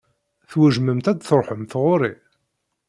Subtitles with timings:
[0.49, 2.13] Twejdemt ad d-tṛuḥemt ɣuṛ-i?